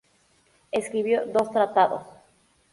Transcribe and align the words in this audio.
Escribió 0.71 1.27
dos 1.27 1.51
tratados. 1.51 2.01